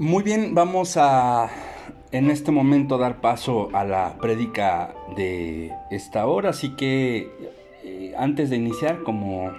[0.00, 1.50] Muy bien, vamos a
[2.12, 7.28] en este momento dar paso a la prédica de esta hora, así que
[7.82, 9.50] eh, antes de iniciar, como,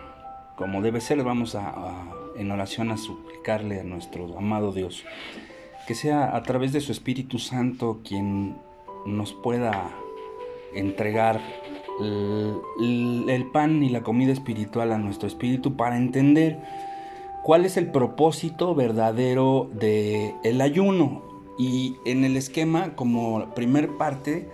[0.55, 2.05] como debe ser, vamos a,
[2.37, 5.03] en oración a suplicarle a nuestro amado Dios
[5.87, 8.55] que sea a través de su Espíritu Santo quien
[9.05, 9.91] nos pueda
[10.73, 11.41] entregar
[11.99, 16.59] el, el pan y la comida espiritual a nuestro espíritu para entender
[17.43, 21.23] cuál es el propósito verdadero del el ayuno.
[21.57, 24.49] Y en el esquema, como primer parte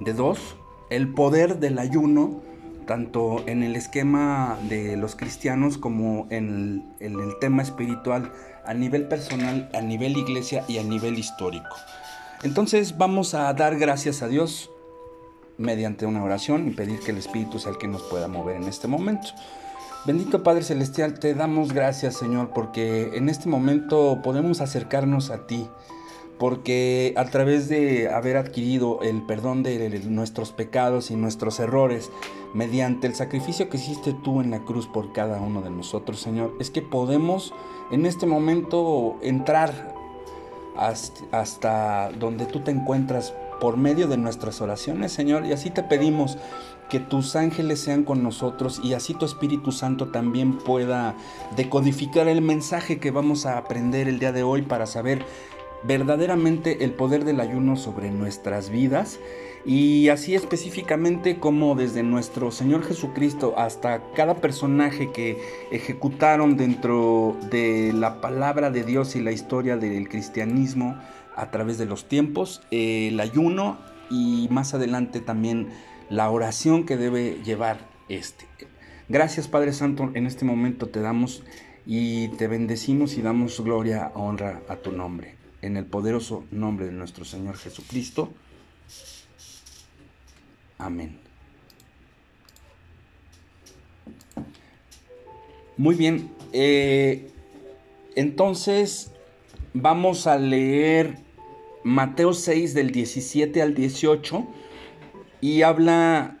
[0.00, 0.56] de dos,
[0.90, 2.42] el poder del ayuno,
[2.86, 8.32] tanto en el esquema de los cristianos como en el, en el tema espiritual,
[8.66, 11.76] a nivel personal, a nivel iglesia y a nivel histórico.
[12.42, 14.70] Entonces vamos a dar gracias a Dios
[15.56, 18.64] mediante una oración y pedir que el Espíritu sea el que nos pueda mover en
[18.64, 19.28] este momento.
[20.06, 25.68] Bendito Padre Celestial, te damos gracias Señor porque en este momento podemos acercarnos a ti,
[26.38, 32.10] porque a través de haber adquirido el perdón de nuestros pecados y nuestros errores,
[32.54, 36.56] mediante el sacrificio que hiciste tú en la cruz por cada uno de nosotros Señor,
[36.60, 37.52] es que podemos
[37.90, 39.94] en este momento entrar
[40.76, 46.38] hasta, donde tú te encuentras por medio de nuestras oraciones Señor, y así te pedimos
[46.90, 51.16] que tus ángeles sean con nosotros y así tu Espíritu Santo también pueda
[51.56, 55.24] decodificar el mensaje que vamos a aprender el día de hoy para saber
[55.82, 59.18] verdaderamente el poder del ayuno sobre nuestras vidas.
[59.64, 65.38] Y así específicamente como desde nuestro Señor Jesucristo hasta cada personaje que
[65.70, 70.98] ejecutaron dentro de la palabra de Dios y la historia del cristianismo
[71.36, 73.78] a través de los tiempos, el ayuno
[74.10, 75.68] y más adelante también
[76.10, 78.46] la oración que debe llevar este.
[79.08, 81.42] Gracias Padre Santo, en este momento te damos
[81.86, 85.36] y te bendecimos y damos gloria, honra a tu nombre.
[85.62, 88.32] En el poderoso nombre de nuestro Señor Jesucristo.
[90.78, 91.18] Amén.
[95.76, 97.30] Muy bien, eh,
[98.14, 99.12] entonces
[99.72, 101.18] vamos a leer
[101.84, 104.46] Mateo 6 del 17 al 18
[105.40, 106.36] y habla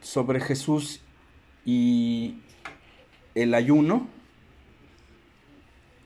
[0.00, 1.00] sobre Jesús
[1.64, 2.38] y
[3.34, 4.08] el ayuno.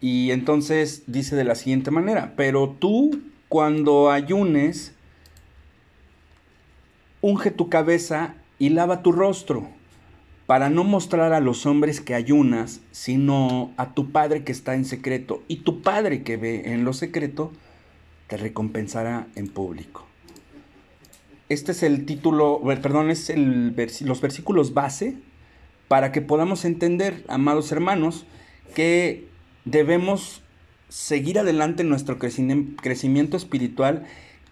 [0.00, 4.94] Y entonces dice de la siguiente manera, pero tú cuando ayunes,
[7.20, 9.68] unge tu cabeza y lava tu rostro,
[10.46, 14.84] para no mostrar a los hombres que ayunas, sino a tu Padre que está en
[14.84, 15.42] secreto.
[15.48, 17.52] Y tu Padre que ve en lo secreto,
[18.26, 20.06] te recompensará en público.
[21.52, 25.18] Este es el título, perdón, es el, los versículos base
[25.86, 28.24] para que podamos entender, amados hermanos,
[28.74, 29.28] que
[29.66, 30.40] debemos
[30.88, 34.06] seguir adelante en nuestro crecimiento espiritual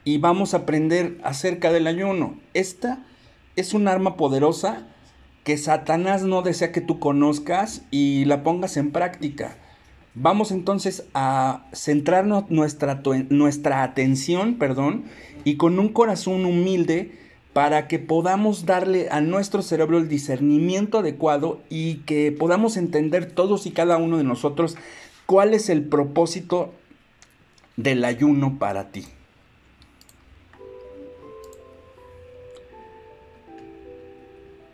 [0.04, 2.38] y vamos a aprender acerca del ayuno.
[2.52, 3.02] Esta
[3.56, 4.86] es un arma poderosa
[5.42, 9.56] que Satanás no desea que tú conozcas y la pongas en práctica.
[10.14, 15.04] Vamos entonces a centrarnos nuestra, nuestra atención, perdón,
[15.44, 17.12] y con un corazón humilde
[17.52, 23.66] para que podamos darle a nuestro cerebro el discernimiento adecuado y que podamos entender todos
[23.66, 24.76] y cada uno de nosotros
[25.26, 26.72] cuál es el propósito
[27.76, 29.06] del ayuno para ti.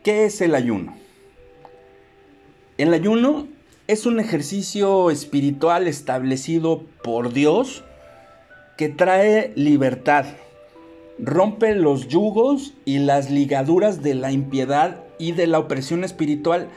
[0.02, 0.96] ¿Qué es el ayuno?
[2.78, 3.48] El ayuno
[3.88, 7.84] es un ejercicio espiritual establecido por Dios
[8.76, 10.26] que trae libertad,
[11.18, 16.68] rompe los yugos y las ligaduras de la impiedad y de la opresión espiritual,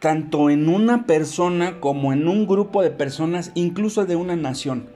[0.00, 4.88] tanto en una persona como en un grupo de personas, incluso de una nación.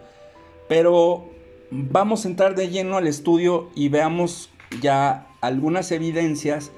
[0.66, 1.28] Pero
[1.70, 4.50] vamos a entrar de lleno al estudio y veamos
[4.80, 6.72] ya algunas evidencias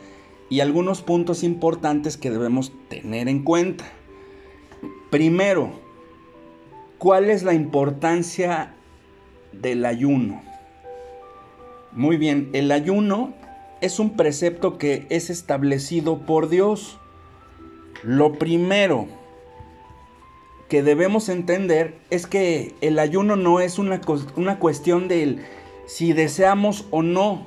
[0.51, 3.96] y algunos puntos importantes que debemos tener en cuenta.
[5.11, 5.71] Primero,
[6.99, 8.75] ¿cuál es la importancia
[9.53, 10.43] del ayuno?
[11.93, 13.33] Muy bien, el ayuno
[13.81, 16.99] es un precepto que es establecido por Dios.
[18.03, 19.07] Lo primero
[20.69, 24.01] que debemos entender es que el ayuno no es una,
[24.37, 25.39] una cuestión de
[25.87, 27.47] si deseamos o no,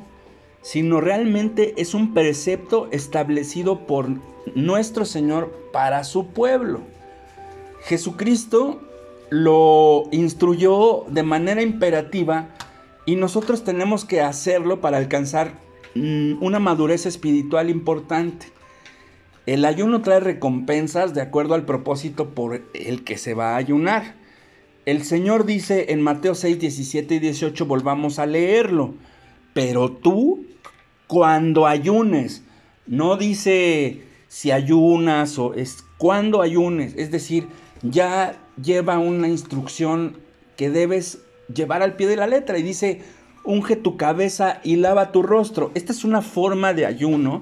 [0.61, 4.07] sino realmente es un precepto establecido por
[4.55, 6.81] nuestro Señor para su pueblo.
[7.83, 8.81] Jesucristo
[9.29, 12.49] lo instruyó de manera imperativa
[13.05, 15.53] y nosotros tenemos que hacerlo para alcanzar
[15.95, 18.47] mm, una madurez espiritual importante.
[19.45, 24.15] El ayuno trae recompensas de acuerdo al propósito por el que se va a ayunar.
[24.85, 28.93] El Señor dice en Mateo 6, 17 y 18, volvamos a leerlo,
[29.53, 30.45] pero tú
[31.07, 32.43] cuando ayunes,
[32.85, 37.47] no dice si ayunas o es cuando ayunes, es decir,
[37.81, 40.17] ya lleva una instrucción
[40.57, 41.19] que debes
[41.53, 43.01] llevar al pie de la letra y dice,
[43.43, 45.71] unge tu cabeza y lava tu rostro.
[45.73, 47.41] Esta es una forma de ayuno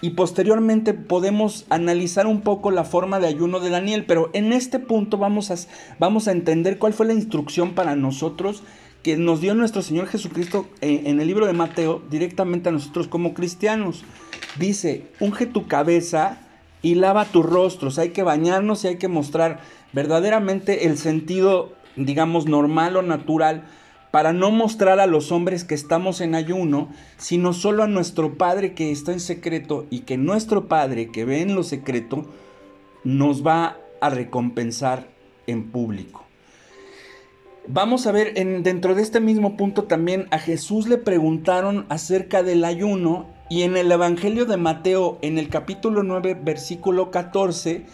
[0.00, 4.78] y posteriormente podemos analizar un poco la forma de ayuno de Daniel, pero en este
[4.78, 5.56] punto vamos a,
[5.98, 8.62] vamos a entender cuál fue la instrucción para nosotros
[9.02, 13.08] que nos dio nuestro Señor Jesucristo en, en el libro de Mateo directamente a nosotros
[13.08, 14.04] como cristianos.
[14.58, 16.40] Dice, unge tu cabeza
[16.82, 17.98] y lava tus rostros.
[17.98, 19.60] Hay que bañarnos y hay que mostrar
[19.92, 23.64] verdaderamente el sentido, digamos, normal o natural
[24.10, 26.88] para no mostrar a los hombres que estamos en ayuno,
[27.18, 31.42] sino solo a nuestro Padre que está en secreto y que nuestro Padre que ve
[31.42, 32.26] en lo secreto
[33.04, 35.08] nos va a recompensar
[35.46, 36.24] en público.
[37.66, 42.42] Vamos a ver, en, dentro de este mismo punto también a Jesús le preguntaron acerca
[42.42, 47.84] del ayuno y en el Evangelio de Mateo, en el capítulo 9, versículo 14,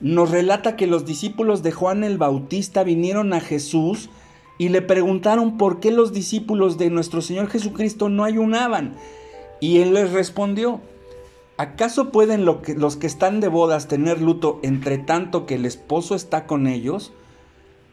[0.00, 4.10] nos relata que los discípulos de Juan el Bautista vinieron a Jesús
[4.58, 8.94] y le preguntaron por qué los discípulos de nuestro Señor Jesucristo no ayunaban.
[9.60, 10.80] Y él les respondió,
[11.56, 16.46] ¿acaso pueden los que están de bodas tener luto entre tanto que el esposo está
[16.46, 17.12] con ellos?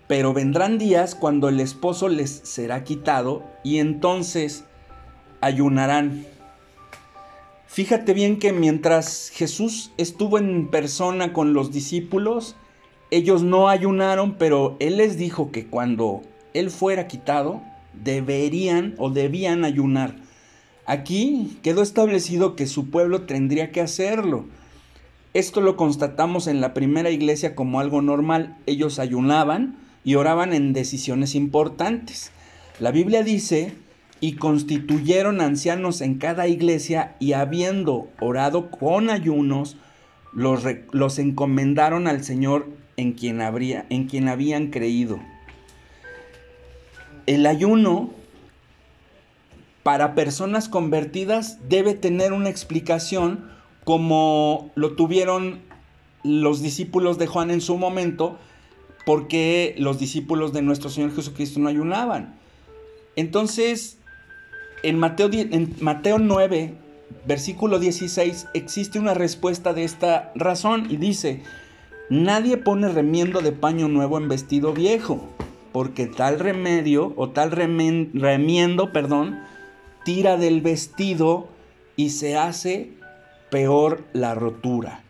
[0.08, 4.64] Pero vendrán días cuando el esposo les será quitado y entonces
[5.42, 6.26] ayunarán.
[7.68, 12.56] Fíjate bien que mientras Jesús estuvo en persona con los discípulos,
[13.12, 16.24] ellos no ayunaron, pero Él les dijo que cuando
[16.58, 17.62] él fuera quitado,
[17.94, 20.16] deberían o debían ayunar.
[20.88, 24.46] Aquí quedó establecido que su pueblo tendría que hacerlo.
[25.36, 28.58] Esto lo constatamos en la primera iglesia como algo normal.
[28.66, 32.32] Ellos ayunaban y oraban en decisiones importantes.
[32.80, 33.74] La Biblia dice,
[34.20, 39.78] y constituyeron ancianos en cada iglesia y habiendo orado con ayunos,
[40.34, 45.20] los, los encomendaron al Señor en quien, habría, en quien habían creído
[47.28, 48.10] el ayuno
[49.84, 53.52] para personas convertidas debe tener una explicación
[53.84, 55.60] como lo tuvieron
[56.24, 58.38] los discípulos de Juan en su momento,
[59.06, 62.38] porque los discípulos de nuestro Señor Jesucristo no ayunaban.
[63.16, 63.97] Entonces,
[64.84, 66.74] en Mateo, en Mateo 9,
[67.26, 71.42] versículo 16, existe una respuesta de esta razón y dice,
[72.10, 75.28] nadie pone remiendo de paño nuevo en vestido viejo
[75.78, 79.40] porque tal remedio o tal remiendo, perdón,
[80.04, 81.50] tira del vestido
[81.96, 82.94] y se hace
[83.52, 85.04] peor la rotura.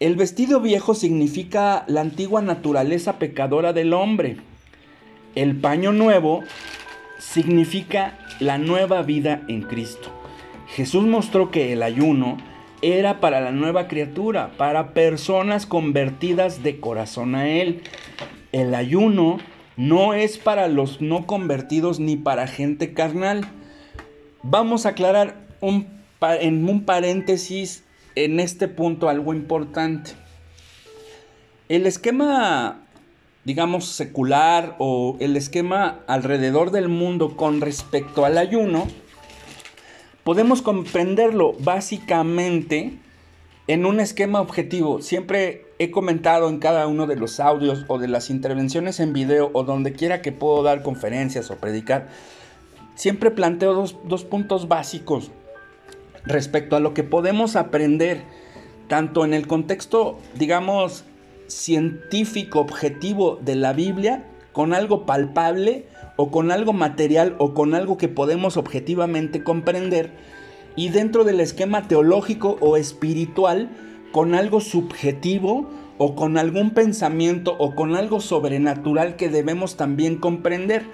[0.00, 4.38] El vestido viejo significa la antigua naturaleza pecadora del hombre.
[5.34, 6.42] El paño nuevo
[7.18, 10.12] significa la nueva vida en Cristo.
[10.68, 12.36] Jesús mostró que el ayuno
[12.82, 17.82] era para la nueva criatura, para personas convertidas de corazón a Él.
[18.52, 19.38] El ayuno
[19.76, 23.46] no es para los no convertidos ni para gente carnal.
[24.42, 25.86] Vamos a aclarar un,
[26.20, 27.84] en un paréntesis
[28.14, 30.12] en este punto algo importante.
[31.68, 32.85] El esquema,
[33.46, 38.88] digamos, secular o el esquema alrededor del mundo con respecto al ayuno,
[40.24, 42.98] podemos comprenderlo básicamente
[43.68, 45.00] en un esquema objetivo.
[45.00, 49.50] Siempre he comentado en cada uno de los audios o de las intervenciones en video
[49.52, 52.08] o donde quiera que puedo dar conferencias o predicar,
[52.96, 55.30] siempre planteo dos, puntos básicos
[56.24, 58.24] respecto a lo que podemos aprender
[58.88, 61.04] tanto en el contexto, digamos,
[61.48, 65.86] científico objetivo de la Biblia, con algo palpable
[66.16, 70.12] o con algo material o con algo que podemos objetivamente comprender,
[70.76, 73.70] y dentro del esquema teológico o espiritual
[74.12, 80.84] con algo subjetivo o con algún pensamiento o con algo sobrenatural que debemos también comprender.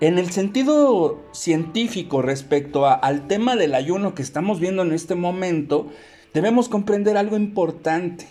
[0.00, 5.86] En el sentido científico respecto al tema del ayuno que estamos viendo en este momento,
[6.32, 8.26] debemos comprender algo importante.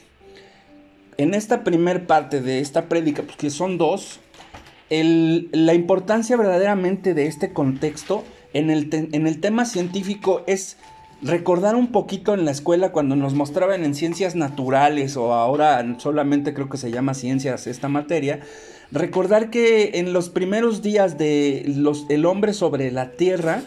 [1.17, 4.20] En esta primer parte de esta prédica, pues que son dos,
[4.89, 10.77] la importancia verdaderamente de este contexto en el, tema científico es
[11.22, 16.53] recordar un poquito en la escuela cuando nos mostraban en ciencias naturales o ahora solamente
[16.53, 18.41] creo que se llama ciencias esta materia,
[18.91, 23.63] recordar que en los primeros días de los, el hombre sobre la tierra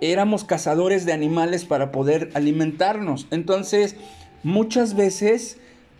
[0.00, 3.26] éramos cazadores de animales para poder alimentarnos.
[3.30, 3.96] Entonces,
[4.42, 5.58] muchas veces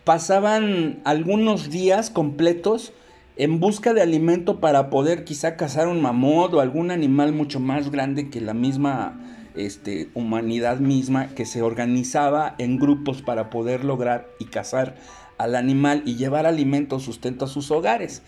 [0.08, 2.94] pasaban algunos días completos
[3.36, 7.90] en busca de alimento para poder quizá cazar un mamut o algún animal mucho más
[7.90, 9.20] grande que la misma
[9.54, 14.96] este, humanidad misma que se organizaba en grupos para poder lograr y cazar
[15.36, 18.22] al animal y llevar alimento, sustento a sus hogares.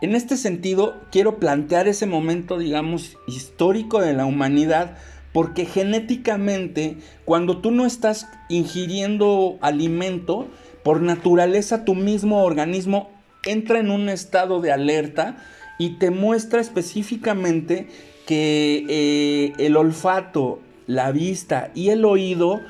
[0.00, 4.98] En este sentido, quiero plantear ese momento, digamos, histórico de la humanidad,
[5.32, 10.48] porque genéticamente, cuando tú no estás ingiriendo alimento,
[10.82, 13.10] por naturaleza tu mismo organismo
[13.44, 15.36] entra en un estado de alerta
[15.78, 17.88] y te muestra específicamente
[18.26, 22.60] que eh, el olfato, la vista y el oído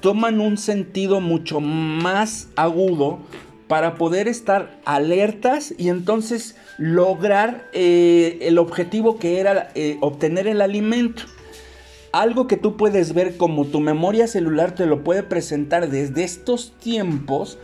[0.00, 3.20] toman un sentido mucho más agudo
[3.68, 10.62] para poder estar alertas y entonces lograr eh, el objetivo que era eh, obtener el
[10.62, 11.24] alimento.
[12.18, 16.72] Algo que tú puedes ver como tu memoria celular te lo puede presentar desde estos
[16.80, 17.60] tiempos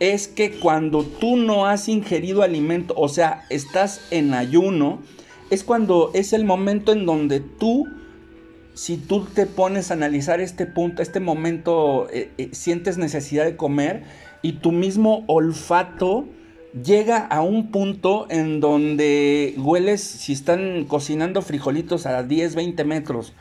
[0.00, 4.98] es que cuando tú no has ingerido alimento, o sea, estás en ayuno,
[5.48, 7.86] es cuando es el momento en donde tú,
[8.74, 13.56] si tú te pones a analizar este punto, este momento, eh, eh, sientes necesidad de
[13.56, 14.02] comer
[14.42, 16.26] y tu mismo olfato
[16.84, 23.32] llega a un punto en donde hueles, si están cocinando frijolitos a 10, 20 metros,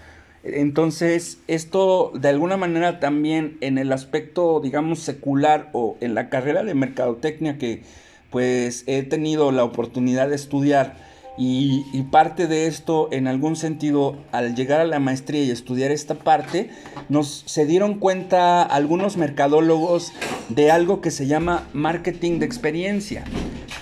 [0.46, 6.64] entonces, esto de alguna manera también en el aspecto, digamos, secular o en la carrera
[6.64, 7.82] de mercadotecnia que
[8.30, 10.98] pues he tenido la oportunidad de estudiar
[11.38, 16.15] y, parte de esto en algún sentido al llegar a la maestría y estudiar esta
[16.15, 16.70] parte,
[17.10, 20.13] nos se dieron cuenta algunos mercadólogos
[20.50, 23.25] de algo que se llama marketing de experiencia.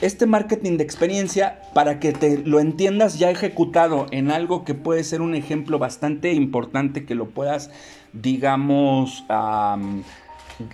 [0.01, 5.03] Este marketing de experiencia, para que te lo entiendas ya ejecutado en algo que puede
[5.03, 7.69] ser un ejemplo bastante importante que lo puedas,
[8.13, 9.23] digamos,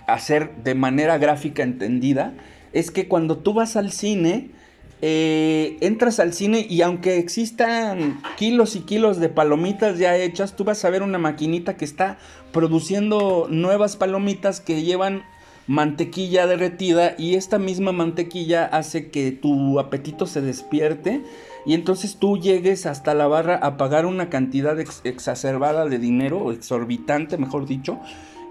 [0.06, 2.32] hacer de manera gráfica entendida,
[2.72, 4.50] es que cuando tú vas al cine,
[5.02, 10.64] eh, entras al cine y aunque existan kilos y kilos de palomitas ya hechas, tú
[10.64, 12.18] vas a ver una maquinita que está
[12.52, 15.22] produciendo nuevas palomitas que llevan
[15.66, 21.22] mantequilla derretida y esta misma mantequilla hace que tu apetito se despierte
[21.64, 27.38] y entonces tú llegues hasta la barra a pagar una cantidad exacerbada de dinero, exorbitante
[27.38, 28.00] mejor dicho,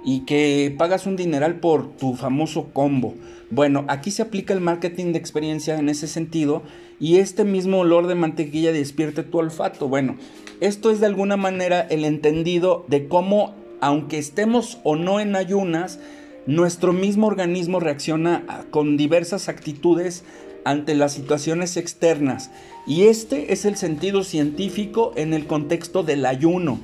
[0.03, 3.15] y que pagas un dineral por tu famoso combo.
[3.51, 6.61] Bueno, aquí se aplica el marketing de experiencia en ese sentido
[6.99, 9.87] y este mismo olor de mantequilla despierte tu olfato.
[9.87, 10.17] Bueno,
[10.61, 15.99] esto es de alguna manera el entendido de cómo, aunque estemos o no en ayunas,
[16.45, 20.23] nuestro mismo organismo reacciona con diversas actitudes
[20.65, 22.51] ante las situaciones externas.
[22.85, 26.79] Y este es el sentido científico en el contexto del ayuno,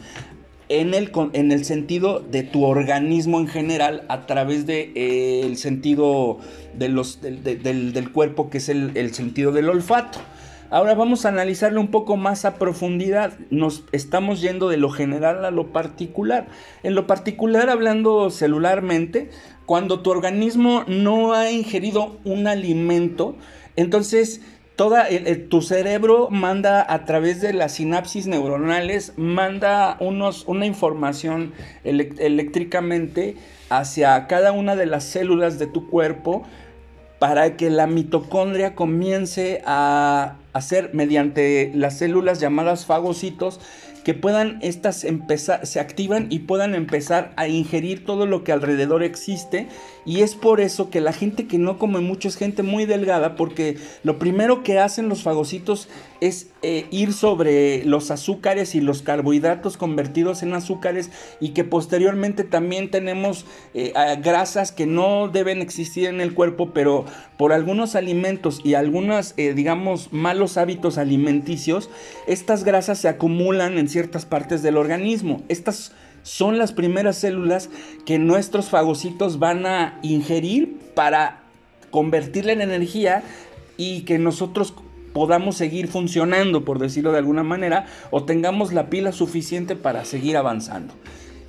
[0.69, 5.55] en el, en el sentido de tu organismo en general, a través del de, eh,
[5.55, 6.39] sentido
[6.73, 10.19] de los, del, cuerpo, que es el, el sentido del olfato.
[10.71, 13.33] Ahora vamos a analizarlo un poco más a profundidad.
[13.51, 16.47] Nos estamos yendo de lo general a lo particular.
[16.81, 19.29] En lo particular, hablando celularmente,
[19.65, 23.35] cuando tu organismo no ha ingerido un alimento,
[23.75, 24.41] entonces
[24.75, 25.07] toda
[25.49, 31.53] tu cerebro manda a través de las sinapsis neuronales, manda unos, una información
[31.83, 33.35] eléctricamente
[33.69, 36.43] hacia cada una de las células de tu cuerpo
[37.19, 43.59] para que la mitocondria comience a hacer mediante las células llamadas fagocitos
[44.03, 49.01] que puedan estas empezar, se activan y puedan empezar a ingerir todo lo que alrededor
[49.01, 49.67] existe.
[50.05, 53.35] Y es por eso que la gente que no come mucho es gente muy delgada,
[53.35, 55.87] porque lo primero que hacen los fagocitos
[56.21, 61.09] es eh, ir sobre los azúcares y los carbohidratos convertidos en azúcares
[61.39, 67.05] y que posteriormente también tenemos eh, grasas que no deben existir en el cuerpo, pero
[67.37, 71.89] por algunos alimentos y algunos, eh, digamos, malos hábitos alimenticios,
[72.27, 75.43] estas grasas se acumulan en ciertas partes del organismo.
[75.49, 75.91] Estas
[76.25, 77.69] son las primeras células
[78.03, 81.43] que nuestros fagocitos van a ingerir para
[81.91, 83.21] convertirla en energía
[83.77, 84.73] y que nosotros
[85.13, 90.35] podamos seguir funcionando, por decirlo de alguna manera, o tengamos la pila suficiente para seguir
[90.35, 90.95] avanzando.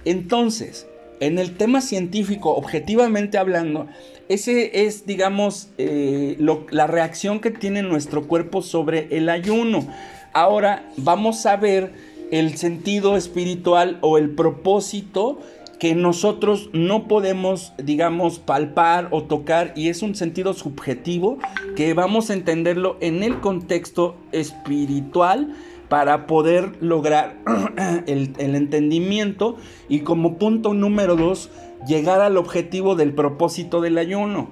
[0.04, 0.86] Entonces,
[1.20, 3.86] en el tema científico, objetivamente hablando,
[4.28, 9.88] ese es, digamos, eh, la reacción que tiene nuestro cuerpo sobre el ayuno.
[10.34, 11.94] Ahora vamos a ver
[12.30, 15.38] el sentido espiritual o el propósito
[15.78, 21.38] que nosotros no podemos, digamos, palpar o tocar y es un sentido subjetivo
[21.76, 25.54] que vamos a entenderlo en el contexto espiritual
[25.88, 27.36] para poder lograr
[28.06, 29.56] el, entendimiento
[29.88, 31.50] y como punto número dos,
[31.86, 34.48] llegar al objetivo del propósito del ayuno.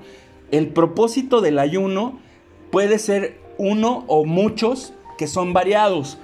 [0.51, 2.19] El propósito del ayuno
[2.71, 6.19] puede ser uno o muchos que son variados,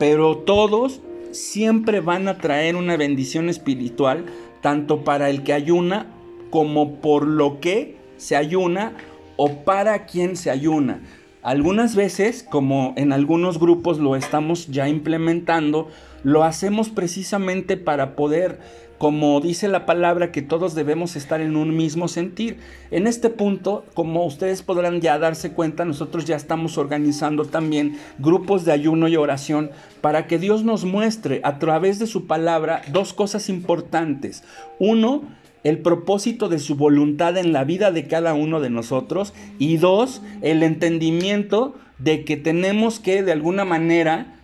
[0.00, 4.24] pero todos siempre van a traer una bendición espiritual,
[4.62, 6.06] tanto para el que ayuna
[6.48, 8.94] como por lo que se ayuna
[9.36, 11.02] o para quien se ayuna.
[11.42, 15.88] Algunas veces, como en algunos grupos lo estamos ya implementando,
[16.22, 18.58] lo hacemos precisamente para poder
[19.00, 22.58] como dice la palabra, que todos debemos estar en un mismo sentir.
[22.90, 28.66] En este punto, como ustedes podrán ya darse cuenta, nosotros ya estamos organizando también grupos
[28.66, 29.70] de ayuno y oración
[30.02, 34.44] para que Dios nos muestre a través de su palabra dos cosas importantes.
[34.78, 35.22] Uno,
[35.64, 39.32] el propósito de su voluntad en la vida de cada uno de nosotros.
[39.58, 44.39] Y dos, el entendimiento de que tenemos que de alguna manera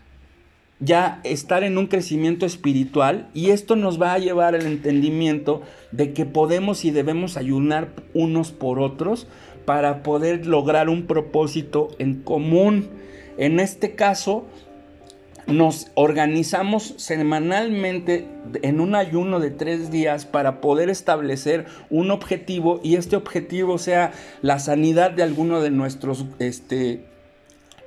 [0.79, 6.13] ya estar en un crecimiento espiritual y esto nos va a llevar al entendimiento de
[6.13, 9.27] que podemos y debemos ayunar unos por otros
[9.65, 12.89] para poder lograr un propósito en común.
[13.39, 14.47] En este caso,
[15.47, 18.27] nos organizamos semanalmente
[18.63, 24.13] en un ayuno de tres días para poder establecer un objetivo y este objetivo sea
[24.43, 27.05] la sanidad de alguno de nuestros este,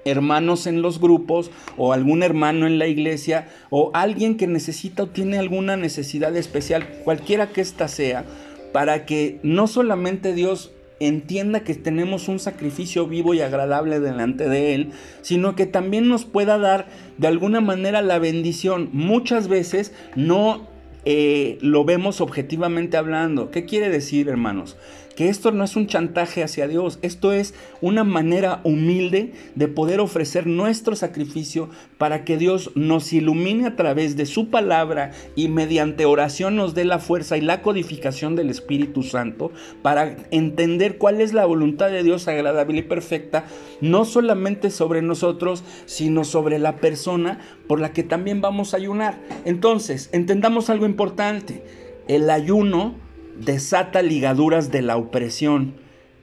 [0.05, 5.07] hermanos en los grupos o algún hermano en la iglesia o alguien que necesita o
[5.07, 8.25] tiene alguna necesidad especial, cualquiera que ésta sea,
[8.71, 14.75] para que no solamente Dios entienda que tenemos un sacrificio vivo y agradable delante de
[14.75, 14.91] Él,
[15.21, 16.87] sino que también nos pueda dar
[17.17, 18.89] de alguna manera la bendición.
[18.91, 20.67] Muchas veces no
[21.11, 23.49] eh, lo vemos objetivamente hablando.
[23.49, 24.77] ¿Qué quiere decir, hermanos?
[25.19, 29.99] que esto no es un chantaje hacia Dios, esto es una manera humilde de poder
[29.99, 36.05] ofrecer nuestro sacrificio para que Dios nos ilumine a través de su palabra y mediante
[36.05, 39.51] oración nos dé la fuerza y la codificación del Espíritu Santo
[39.81, 43.43] para entender cuál es la voluntad de Dios agradable y perfecta,
[43.81, 49.19] no solamente sobre nosotros, sino sobre la persona por la que también vamos a ayunar.
[49.45, 51.63] Entonces, entendamos algo importante.
[52.07, 52.95] El ayuno
[53.39, 55.75] desata ligaduras de la opresión.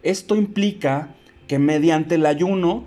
[0.02, 1.14] Esto implica
[1.46, 2.82] que mediante el ayuno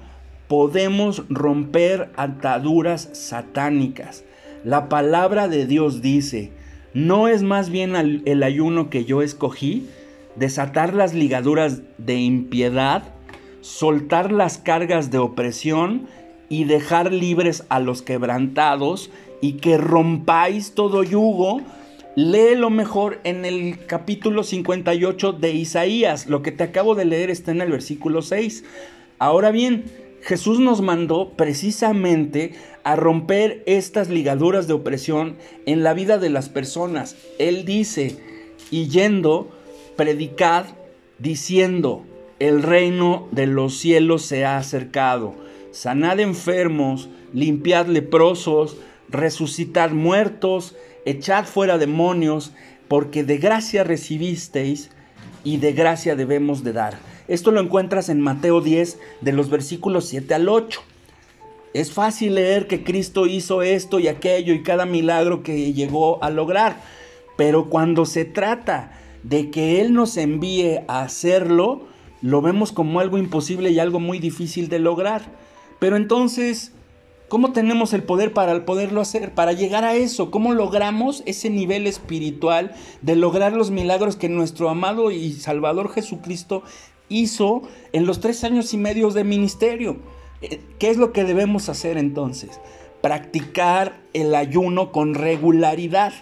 [0.49, 4.25] podemos romper ataduras satánicas.
[4.65, 6.51] La palabra de Dios dice,
[6.93, 9.87] ¿no es más bien el ayuno que yo escogí?
[10.35, 13.03] Desatar las ligaduras de impiedad,
[13.61, 16.09] soltar las cargas de opresión
[16.49, 19.09] y dejar libres a los quebrantados
[19.41, 21.61] y que rompáis todo yugo
[22.15, 26.27] lo mejor en el capítulo 58 de Isaías.
[26.27, 28.65] Lo que te acabo de leer está en el versículo 6.
[29.19, 29.85] Ahora bien,
[30.21, 36.49] Jesús nos mandó precisamente a romper estas ligaduras de opresión en la vida de las
[36.49, 37.15] personas.
[37.37, 38.17] Él dice,
[38.69, 39.49] y yendo,
[39.95, 40.65] predicad
[41.19, 42.05] diciendo,
[42.39, 45.35] el reino de los cielos se ha acercado.
[45.71, 48.77] Sanad enfermos, limpiad leprosos,
[49.09, 52.51] resucitad muertos, echad fuera demonios,
[52.87, 54.89] porque de gracia recibisteis
[55.43, 56.97] y de gracia debemos de dar.
[57.27, 60.81] Esto lo encuentras en Mateo 10 de los versículos 7 al 8.
[61.73, 66.31] Es fácil leer que Cristo hizo esto y aquello y cada milagro que llegó a
[66.31, 66.81] lograr,
[67.37, 71.87] pero cuando se trata de que Él nos envíe a hacerlo,
[72.23, 75.21] lo vemos como algo imposible y algo muy difícil de lograr.
[75.79, 76.73] Pero entonces,
[77.29, 80.31] ¿Cómo tenemos el poder para poderlo hacer, para llegar a eso?
[80.31, 86.63] ¿Cómo logramos ese nivel espiritual de lograr los milagros que nuestro amado y Salvador Jesucristo
[87.07, 87.61] hizo
[87.93, 89.97] en los tres años y medio de ministerio?
[90.41, 92.59] Eh, ¿Qué es lo que debemos hacer entonces?
[93.01, 96.13] Practicar el ayuno con regularidad.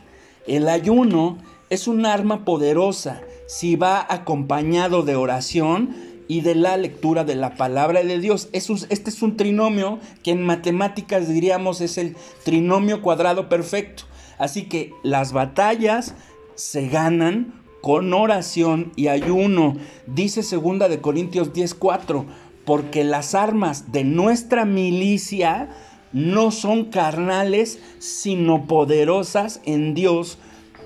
[0.45, 1.37] El ayuno
[1.69, 5.95] es un arma poderosa si va acompañado de oración
[6.27, 8.49] y de la lectura de la palabra de Dios.
[8.51, 14.03] este es un trinomio que en matemáticas diríamos es el trinomio cuadrado perfecto.
[14.37, 16.15] Así que las batallas
[16.55, 19.77] se ganan con oración y ayuno.
[20.05, 22.25] Dice segunda de Corintios 10:4,
[22.65, 25.69] porque las armas de nuestra milicia
[26.13, 30.37] no son carnales, sino poderosas en Dios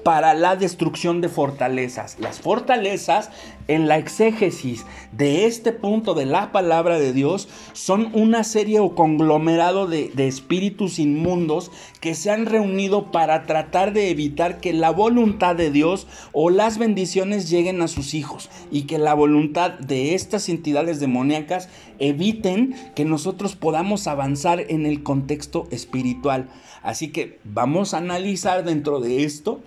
[0.04, 2.18] para la destrucción de fortalezas.
[2.20, 3.30] Las fortalezas
[3.68, 8.96] en la exégesis de este punto de la palabra de Dios son una serie o
[8.96, 15.56] conglomerado de, espíritus inmundos que se han reunido para tratar de evitar que la voluntad
[15.56, 20.50] de Dios o las bendiciones lleguen a sus hijos y que la voluntad de estas
[20.50, 26.50] entidades demoníacas eviten que nosotros podamos avanzar en el contexto espiritual.
[26.82, 29.62] Así que vamos a analizar dentro de esto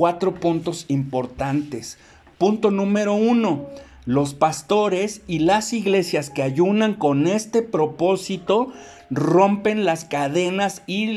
[0.00, 1.98] cuatro puntos importantes.
[2.38, 3.66] Punto número uno,
[4.06, 8.72] los pastores y las iglesias que ayunan con este propósito
[9.10, 11.08] rompen las cadenas y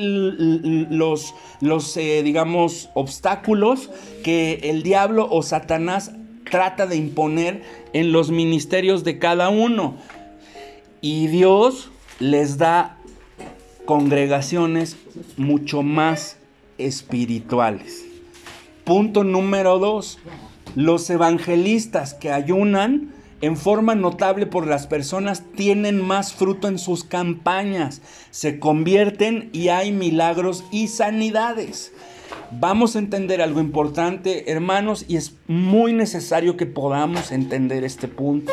[0.89, 3.89] los, los eh, digamos, obstáculos
[4.21, 6.11] que el diablo o Satanás
[6.51, 9.95] trata de imponer en los ministerios de cada uno.
[10.99, 12.97] Y Dios les da
[13.85, 14.97] congregaciones
[15.37, 16.35] mucho más
[16.77, 18.12] espirituales.
[18.83, 20.19] Punto número dos,
[20.75, 27.03] los evangelistas que ayunan en forma notable por las personas tienen más fruto en sus
[27.03, 31.93] campañas, se convierten y hay milagros y sanidades.
[32.51, 38.51] Vamos a entender algo importante, hermanos, y es muy necesario que podamos entender este punto.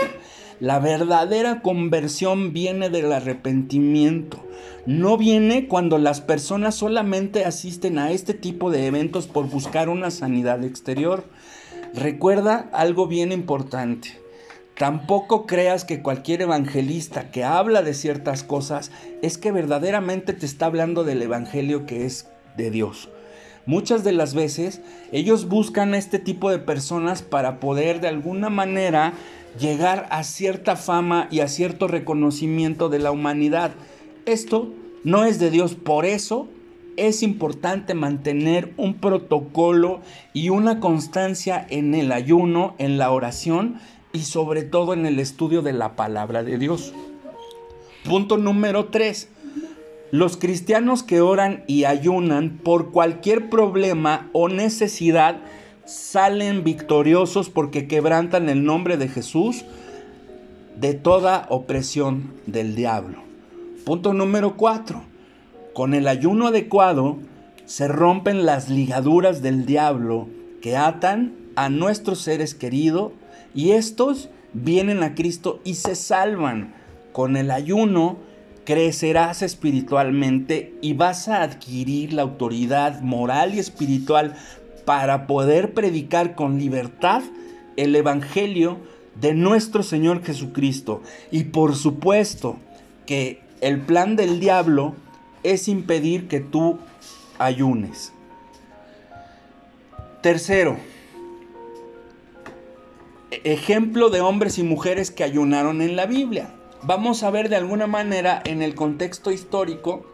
[0.60, 4.44] La verdadera conversión viene del arrepentimiento.
[4.84, 10.10] No viene cuando las personas solamente asisten a este tipo de eventos por buscar una
[10.10, 11.24] sanidad exterior.
[11.94, 14.20] Recuerda algo bien importante.
[14.76, 18.90] Tampoco creas que cualquier evangelista que habla de ciertas cosas
[19.22, 23.08] es que verdaderamente te está hablando del evangelio que es de Dios.
[23.66, 24.80] Muchas de las veces
[25.12, 29.14] ellos buscan a este tipo de personas para poder de alguna manera
[29.58, 33.72] llegar a cierta fama y a cierto reconocimiento de la humanidad.
[34.26, 34.72] Esto
[35.04, 36.48] no es de Dios, por eso
[36.96, 40.00] es importante mantener un protocolo
[40.32, 43.80] y una constancia en el ayuno, en la oración
[44.12, 46.92] y sobre todo en el estudio de la palabra de Dios.
[48.04, 49.28] Punto número 3.
[50.10, 55.36] Los cristianos que oran y ayunan por cualquier problema o necesidad
[55.90, 59.64] salen victoriosos porque quebrantan el nombre de Jesús
[60.76, 63.18] de toda opresión del diablo.
[63.84, 65.02] Punto número 4.
[65.74, 67.18] Con el ayuno adecuado
[67.64, 70.28] se rompen las ligaduras del diablo
[70.62, 73.12] que atan a nuestros seres queridos
[73.52, 76.72] y estos vienen a Cristo y se salvan.
[77.12, 78.16] Con el ayuno
[78.64, 84.36] crecerás espiritualmente y vas a adquirir la autoridad moral y espiritual
[84.84, 87.22] para poder predicar con libertad
[87.76, 88.78] el Evangelio
[89.20, 91.02] de nuestro Señor Jesucristo.
[91.30, 92.56] Y por supuesto
[93.06, 94.94] que el plan del diablo
[95.42, 96.78] es impedir que tú
[97.38, 98.12] ayunes.
[100.22, 100.76] Tercero,
[103.30, 106.50] ejemplo de hombres y mujeres que ayunaron en la Biblia.
[106.82, 110.04] Vamos a ver de alguna manera en el contexto histórico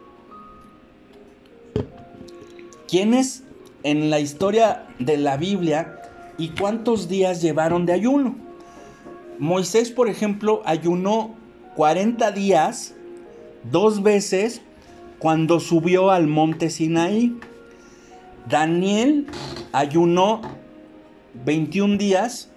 [2.89, 3.43] quiénes
[3.87, 6.01] en la historia de la Biblia
[6.39, 8.35] y cuántos días llevaron de ayuno.
[9.39, 11.37] Moisés, por ejemplo, ayunó
[11.77, 12.97] 40 días
[13.71, 14.61] dos veces
[15.21, 17.39] cuando subió al monte Sinaí.
[18.49, 19.29] Daniel
[19.71, 20.41] ayunó
[21.45, 22.51] 21 días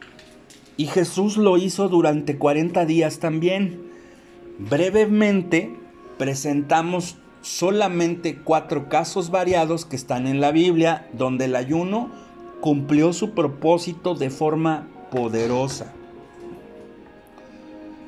[0.77, 3.83] y Jesús lo hizo durante 40 días también.
[4.57, 5.77] Brevemente
[6.17, 12.11] presentamos solamente cuatro casos variados que están en la Biblia donde el ayuno
[12.61, 15.93] cumplió su propósito de forma poderosa.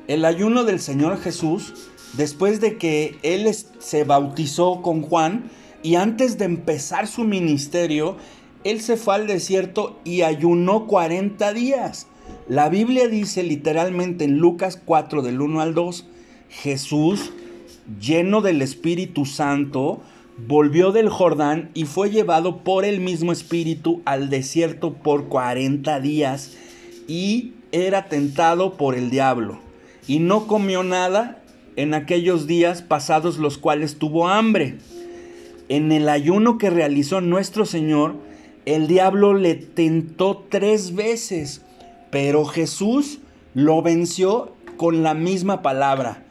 [0.08, 5.50] El ayuno del Señor Jesús, después de que Él se bautizó con Juan
[5.82, 8.16] y antes de empezar su ministerio,
[8.64, 12.08] Él se fue al desierto y ayunó 40 días.
[12.48, 16.06] La Biblia dice literalmente en Lucas 4 del 1 al 2,
[16.48, 17.32] Jesús
[18.00, 20.02] lleno del Espíritu Santo,
[20.46, 26.56] volvió del Jordán y fue llevado por el mismo Espíritu al desierto por 40 días
[27.06, 29.58] y era tentado por el diablo.
[30.06, 31.42] Y no comió nada
[31.76, 34.76] en aquellos días pasados los cuales tuvo hambre.
[35.68, 38.16] En el ayuno que realizó nuestro Señor,
[38.66, 41.62] el diablo le tentó tres veces,
[42.10, 43.20] pero Jesús
[43.54, 46.24] lo venció con la misma palabra.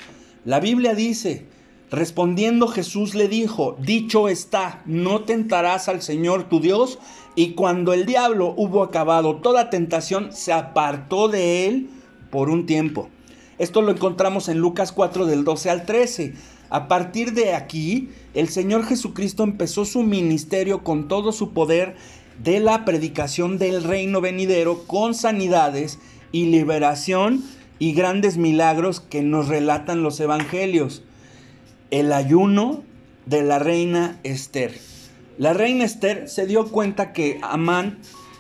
[0.44, 1.46] La Biblia dice,
[1.92, 6.98] respondiendo Jesús le dijo, dicho está, no tentarás al Señor tu Dios.
[7.36, 11.90] Y cuando el diablo hubo acabado toda tentación, se apartó de él
[12.32, 13.10] por un tiempo.
[13.60, 16.34] Esto lo encontramos en Lucas 4 del 12 al 13.
[16.72, 21.96] A partir de aquí, el Señor Jesucristo empezó su ministerio con todo su poder
[22.44, 26.00] de la predicación del reino venidero con sanidades
[26.32, 27.44] y liberación
[27.82, 31.02] y grandes milagros que nos relatan los evangelios.
[31.90, 32.84] El ayuno
[33.26, 34.72] de la reina Esther.
[35.40, 37.98] La reina Esther se dio cuenta que Amán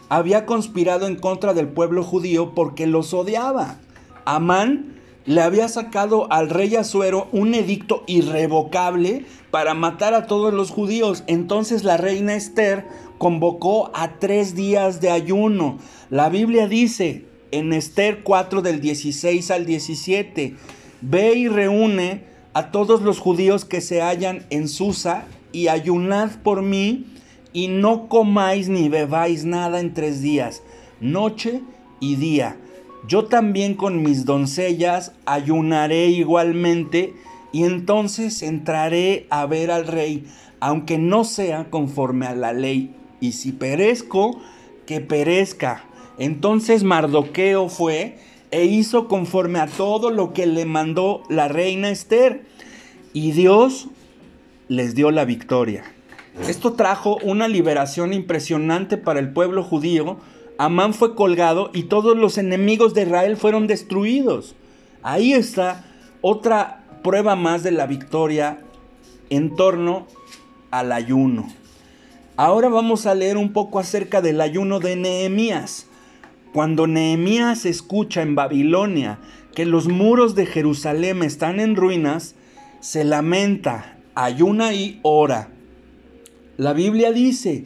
[0.09, 3.79] había conspirado en contra del pueblo judío porque los odiaba.
[4.25, 10.69] Amán le había sacado al rey Azuero un edicto irrevocable para matar a todos los
[10.69, 11.23] judíos.
[11.25, 12.85] Entonces la reina Esther
[13.17, 15.79] convocó a tres días de ayuno.
[16.11, 20.55] La Biblia dice en Esther 4 del 16 al 17.
[21.01, 26.61] Ve y reúne a todos los judíos que se hallan en Susa y ayunad por
[26.61, 27.05] mí
[27.53, 30.63] y no comáis ni bebáis nada en tres días,
[30.99, 31.61] noche
[31.99, 32.57] y día.
[33.07, 37.13] Yo también con mis doncellas ayunaré igualmente
[37.51, 40.25] y entonces entraré a ver al rey,
[40.59, 42.93] aunque no sea conforme a la ley.
[43.19, 44.39] Y si perezco,
[44.85, 45.85] que perezca.
[46.21, 48.19] Entonces Mardoqueo fue
[48.51, 52.45] e hizo conforme a todo lo que le mandó la reina Esther.
[53.11, 53.87] Y Dios
[54.67, 55.83] les dio la victoria.
[56.47, 60.17] Esto trajo una liberación impresionante para el pueblo judío.
[60.59, 64.53] Amán fue colgado y todos los enemigos de Israel fueron destruidos.
[65.01, 65.85] Ahí está
[66.21, 68.59] otra prueba más de la victoria
[69.31, 70.05] en torno
[70.69, 71.51] al ayuno.
[72.37, 75.87] Ahora vamos a leer un poco acerca del ayuno de Nehemías.
[76.53, 79.19] Cuando Nehemías escucha en Babilonia
[79.55, 82.35] que los muros de Jerusalén están en ruinas,
[82.81, 85.49] se lamenta, ayuna y ora.
[86.57, 87.65] La Biblia dice,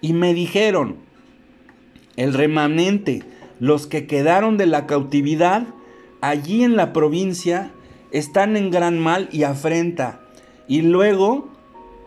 [0.00, 0.96] y me dijeron,
[2.16, 3.22] el remanente,
[3.60, 5.66] los que quedaron de la cautividad,
[6.20, 7.70] allí en la provincia,
[8.10, 10.20] están en gran mal y afrenta.
[10.66, 11.48] Y luego,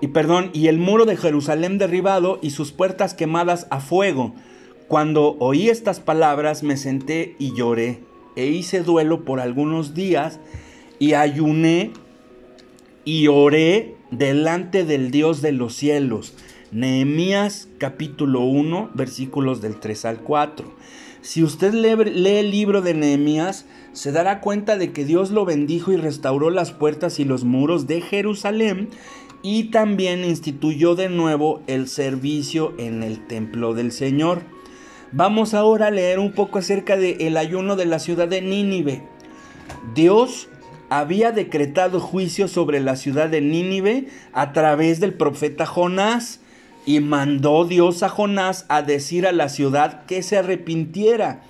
[0.02, 4.34] y perdón, y el muro de Jerusalén derribado y sus puertas quemadas a fuego.
[4.90, 8.00] Cuando oí estas palabras me senté y lloré,
[8.36, 10.40] e hice duelo por algunos días,
[10.98, 11.92] y ayuné
[13.06, 16.34] y oré delante del Dios de los cielos.
[16.72, 20.74] Nehemías capítulo 1 versículos del 3 al 4.
[21.22, 25.92] Si usted lee, el libro de Nehemías, se dará cuenta de que Dios lo bendijo
[25.92, 28.90] y restauró las puertas y los muros de Jerusalén
[29.44, 34.58] y también instituyó de nuevo el servicio en el templo del Señor.
[35.12, 39.02] Vamos ahora a leer un poco acerca del el ayuno de la ciudad de Nínive.
[39.96, 40.50] Dios
[40.90, 46.42] había decretado juicio sobre la ciudad de Nínive a través del profeta Jonás
[46.86, 51.42] y mandó Dios a Jonás a decir a la ciudad que se arrepintiera.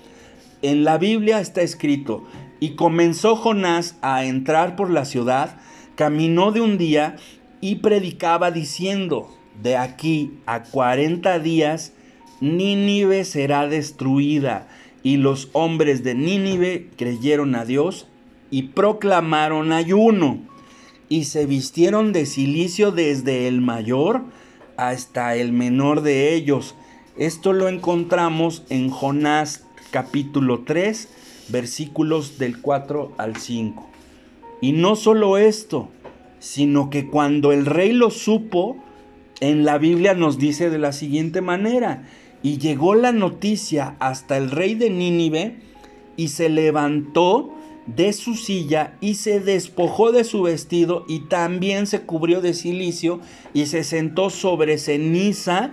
[0.62, 2.26] En la Biblia está escrito,
[2.62, 5.58] y comenzó Jonás a entrar por la ciudad,
[5.95, 7.17] caminó de un día
[7.62, 9.30] y predicaba diciendo,
[9.62, 11.93] de aquí a cuarenta días,
[12.41, 14.67] Nínive será destruida.
[15.04, 18.08] Y los hombres de Nínive creyeron a Dios
[18.52, 20.39] y proclamaron ayuno.
[21.08, 24.23] Y se vistieron de silicio desde el mayor
[24.78, 26.75] hasta el menor de ellos.
[27.17, 31.10] Esto lo encontramos en Jonás capítulo 3,
[31.49, 33.89] versículos del 4 al 5.
[34.62, 35.89] Y no solo esto,
[36.39, 38.78] sino que cuando el rey lo supo,
[39.41, 42.08] en la Biblia nos dice de la siguiente manera,
[42.43, 45.58] y llegó la noticia hasta el rey de Nínive,
[46.15, 47.54] y se levantó
[47.95, 53.19] de su silla y se despojó de su vestido y también se cubrió de silicio
[53.54, 55.71] y se sentó sobre ceniza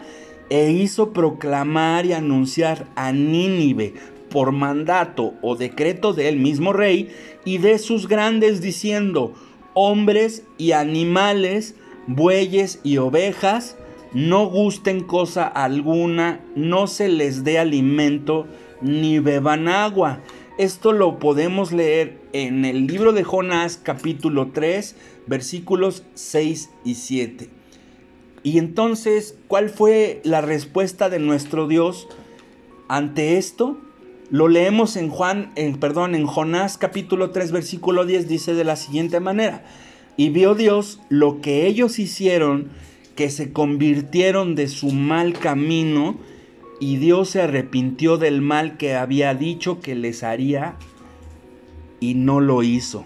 [0.49, 3.95] e hizo proclamar y anunciar a Nínive
[4.31, 7.11] por mandato o decreto del mismo rey
[7.45, 9.35] y de sus grandes diciendo,
[9.75, 11.75] hombres y animales,
[12.07, 13.77] bueyes y ovejas,
[14.17, 18.47] no gusten cosa alguna, no se les dé alimento,
[18.81, 20.21] ni beban agua
[20.59, 27.51] esto lo podemos leer en el libro de Jonás capítulo 3 versículos 6 y 7.
[28.43, 32.09] Y entonces, ¿cuál fue la respuesta de nuestro Dios
[32.89, 33.77] ante esto?
[34.31, 38.77] Lo leemos en Juan, en, perdón, en Jonás capítulo 3 versículo 10 dice de la
[38.77, 39.63] siguiente manera:
[40.17, 42.71] Y vio Dios lo que ellos hicieron,
[43.17, 46.17] que se convirtieron de su mal camino
[46.79, 50.77] y Dios se arrepintió del mal que había dicho que les haría
[51.99, 53.05] y no lo hizo.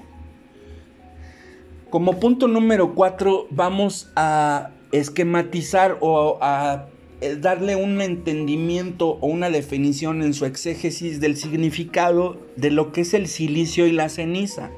[1.88, 6.88] Como punto número cuatro vamos a esquematizar o a
[7.20, 13.02] eh, darle un entendimiento o una definición en su exégesis del significado de lo que
[13.02, 14.70] es el silicio y la ceniza.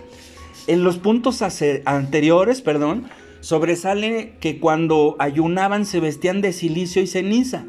[0.66, 1.42] En los puntos
[1.84, 3.08] anteriores, perdón,
[3.42, 7.64] sobresale que cuando ayunaban se vestían de silicio y ceniza.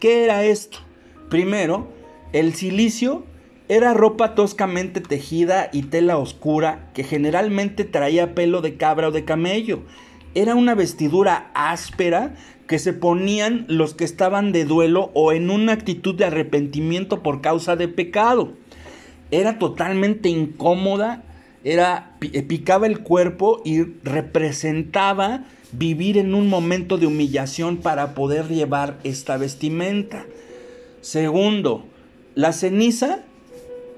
[0.00, 0.78] ¿Qué era esto?
[1.28, 1.86] Primero,
[2.32, 3.24] el silicio
[3.68, 9.26] era ropa toscamente tejida y tela oscura que generalmente traía pelo de cabra o de
[9.26, 9.82] camello.
[10.34, 12.34] Era una vestidura áspera
[12.66, 17.42] que se ponían los que estaban de duelo o en una actitud de arrepentimiento por
[17.42, 18.54] causa de pecado.
[19.30, 21.24] Era totalmente incómoda,
[21.72, 28.48] era eh, picaba el cuerpo y representaba vivir en un momento de humillación para poder
[28.48, 30.24] llevar esta vestimenta.
[31.02, 31.84] Segundo,
[32.34, 33.20] la ceniza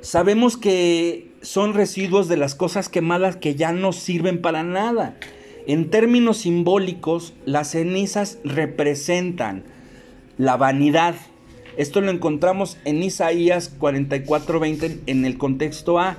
[0.00, 5.16] sabemos que son residuos de las cosas quemadas que ya no sirven para nada.
[5.66, 9.62] En términos simbólicos, las cenizas representan
[10.38, 11.14] la vanidad.
[11.76, 16.18] Esto lo encontramos en Isaías 44:20 en el contexto A,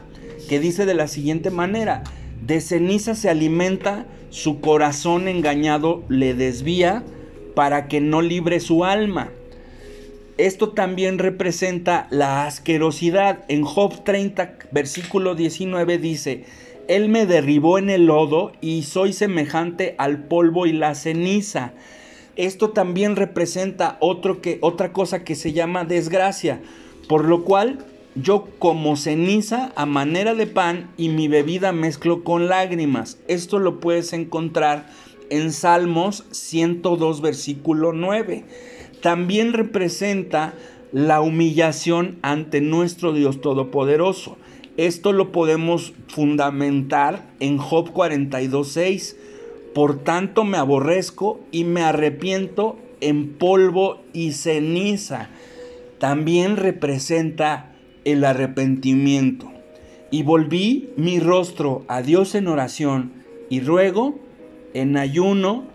[0.52, 2.04] que dice de la siguiente manera,
[2.46, 7.06] de ceniza se alimenta, su corazón engañado le desvía
[7.56, 9.30] para que no libre su alma.
[10.38, 13.46] Esto también representa la asquerosidad.
[13.48, 16.44] En Job 30, versículo 19 dice,
[16.90, 21.72] Él me derribó en el lodo y soy semejante al polvo y la ceniza.
[22.36, 26.60] Esto también representa otro que, otra cosa que se llama desgracia,
[27.08, 32.48] por lo cual yo como ceniza a manera de pan y mi bebida mezclo con
[32.48, 33.20] lágrimas.
[33.28, 34.90] Esto lo puedes encontrar
[35.30, 38.46] en Salmos 102, versículo 9
[39.02, 40.54] también representa
[40.92, 44.38] la humillación ante nuestro Dios Todopoderoso.
[44.78, 49.16] Esto lo podemos fundamentar en Job 42.6.
[49.74, 55.30] Por tanto me aborrezco y me arrepiento en polvo y ceniza.
[55.98, 57.71] También representa
[58.06, 59.52] el arrepentimiento.
[60.10, 63.14] Y volví mi rostro a Dios en oración
[63.50, 64.20] y ruego
[64.74, 65.72] en ayuno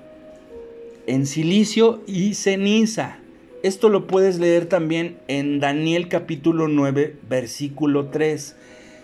[1.07, 3.19] en silicio y ceniza.
[3.62, 8.57] Esto lo puedes leer también en Daniel capítulo 9, versículo 3.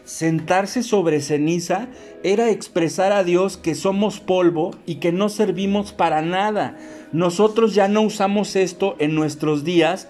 [0.05, 1.89] Sentarse sobre ceniza
[2.25, 6.77] era expresar a Dios que somos polvo y que no servimos para nada.
[7.13, 10.09] Nosotros ya no usamos esto en nuestros días,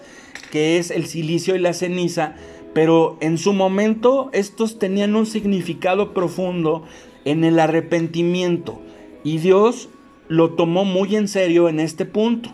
[0.51, 2.35] que es el silicio y la ceniza,
[2.73, 6.83] pero en su momento estos tenían un significado profundo
[7.25, 8.81] en el arrepentimiento.
[9.23, 9.89] Y Dios
[10.27, 12.49] lo tomó muy en serio en este punto.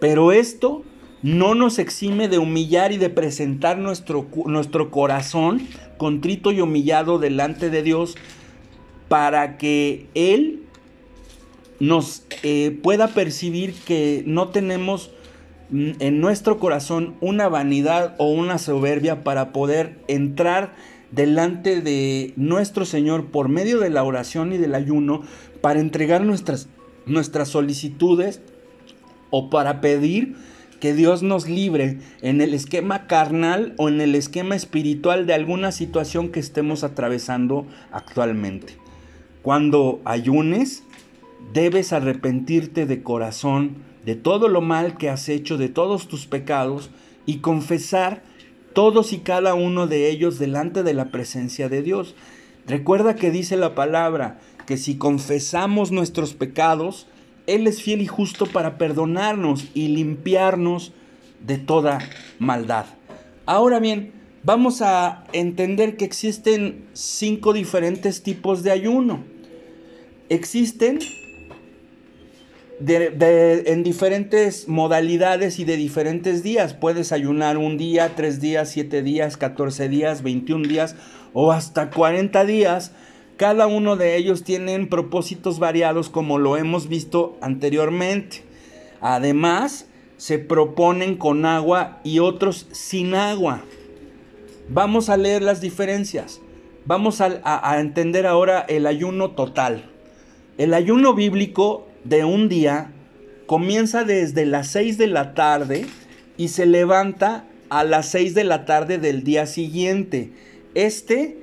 [0.00, 0.82] Pero esto
[1.22, 7.70] no nos exime de humillar y de presentar nuestro, nuestro corazón contrito y humillado delante
[7.70, 8.16] de Dios
[9.08, 10.60] para que Él
[11.80, 15.10] nos eh, pueda percibir que no tenemos
[15.72, 20.74] en nuestro corazón una vanidad o una soberbia para poder entrar
[21.10, 25.22] delante de nuestro Señor por medio de la oración y del ayuno
[25.60, 26.68] para entregar nuestras
[27.06, 28.40] nuestras solicitudes
[29.30, 30.36] o para pedir
[30.80, 35.72] que Dios nos libre en el esquema carnal o en el esquema espiritual de alguna
[35.72, 38.76] situación que estemos atravesando actualmente.
[39.42, 40.82] Cuando ayunes,
[41.52, 46.90] debes arrepentirte de corazón de todo lo mal que has hecho, de todos tus pecados
[47.26, 48.22] y confesar
[48.74, 52.14] todos y cada uno de ellos delante de la presencia de Dios.
[52.66, 57.06] Recuerda que dice la palabra, que si confesamos nuestros pecados,
[57.46, 60.92] Él es fiel y justo para perdonarnos y limpiarnos
[61.46, 62.00] de toda
[62.38, 62.86] maldad.
[63.46, 64.12] Ahora bien,
[64.42, 69.22] vamos a entender que existen cinco diferentes tipos de ayuno.
[70.30, 70.98] Existen
[72.86, 76.74] en diferentes modalidades y de diferentes días.
[76.74, 80.96] Puedes ayunar un día, tres días, siete días, catorce días, veintiún días
[81.32, 82.92] o hasta cuarenta días
[83.36, 88.44] cada uno de ellos tienen propósitos variados como lo hemos visto anteriormente.
[89.00, 93.62] Además, se proponen con agua y otros sin agua.
[94.68, 96.40] Vamos a leer las diferencias.
[96.86, 99.90] Vamos a, entender ahora el ayuno total.
[100.56, 102.92] El ayuno bíblico de un día
[103.46, 105.86] comienza desde las 6 de la tarde
[106.36, 110.30] y se levanta a las 6 de la tarde del día siguiente.
[110.74, 111.38] Este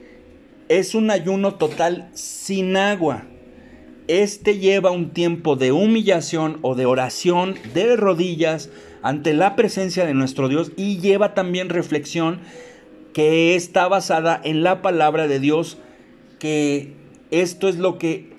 [0.70, 3.24] es un ayuno total sin agua.
[4.08, 8.70] Este lleva un tiempo de humillación o de oración de rodillas
[9.02, 12.40] ante la presencia de nuestro Dios y lleva también reflexión
[13.14, 15.78] que está basada en la palabra de Dios,
[16.40, 16.94] que
[17.30, 18.30] esto es lo que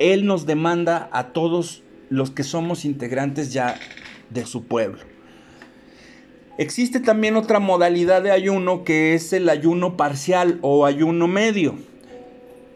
[0.00, 3.78] Él nos demanda a todos los que somos integrantes ya
[4.30, 4.98] de su pueblo.
[6.56, 11.74] Existe también otra modalidad de ayuno que es el ayuno parcial o ayuno medio.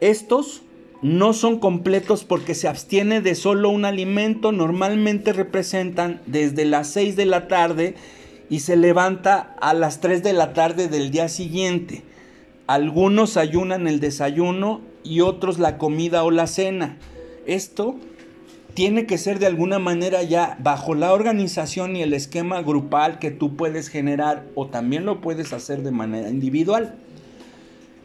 [0.00, 0.62] Estos
[1.00, 7.16] no son completos porque se abstiene de solo un alimento, normalmente representan desde las 6
[7.16, 7.94] de la tarde
[8.50, 12.02] y se levanta a las 3 de la tarde del día siguiente.
[12.66, 16.98] Algunos ayunan el desayuno y otros la comida o la cena.
[17.46, 17.96] Esto
[18.74, 23.30] tiene que ser de alguna manera ya bajo la organización y el esquema grupal que
[23.30, 26.96] tú puedes generar o también lo puedes hacer de manera individual.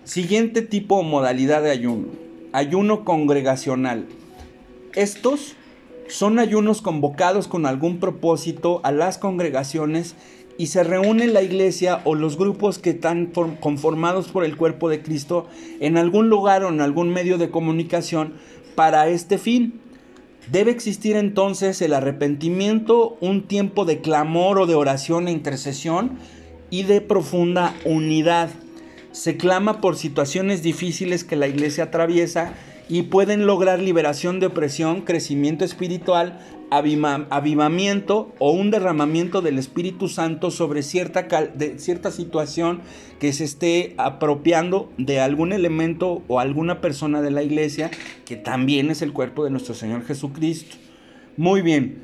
[0.03, 2.07] Siguiente tipo o modalidad de ayuno.
[2.51, 4.05] Ayuno congregacional.
[4.95, 5.55] Estos
[6.07, 10.15] son ayunos convocados con algún propósito a las congregaciones
[10.59, 13.27] y se reúne la iglesia o los grupos que están
[13.61, 15.47] conformados por el cuerpo de Cristo
[15.79, 18.33] en algún lugar o en algún medio de comunicación
[18.76, 19.80] para este fin.
[20.51, 26.17] Debe existir entonces el arrepentimiento, un tiempo de clamor o de oración e intercesión
[26.70, 28.49] y de profunda unidad.
[29.11, 32.53] Se clama por situaciones difíciles que la iglesia atraviesa
[32.89, 36.39] y pueden lograr liberación de opresión, crecimiento espiritual,
[36.71, 42.81] avivamiento o un derramamiento del Espíritu Santo sobre cierta, de cierta situación
[43.19, 47.91] que se esté apropiando de algún elemento o alguna persona de la iglesia
[48.25, 50.75] que también es el cuerpo de nuestro Señor Jesucristo.
[51.37, 52.03] Muy bien,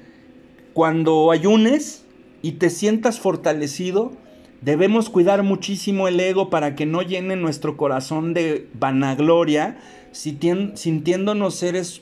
[0.73, 2.05] cuando ayunes
[2.43, 4.13] y te sientas fortalecido,
[4.61, 9.77] debemos cuidar muchísimo el ego para que no llene nuestro corazón de vanagloria,
[10.16, 12.01] sintiéndonos seres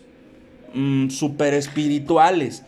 [0.74, 2.64] Mm, super espirituales.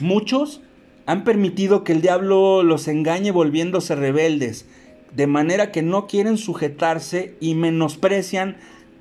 [0.00, 0.62] Muchos
[1.04, 4.66] han permitido que el diablo los engañe volviéndose rebeldes,
[5.14, 8.56] de manera que no quieren sujetarse y menosprecian